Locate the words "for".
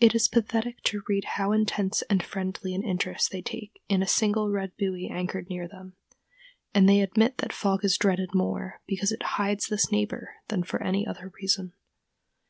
10.62-10.82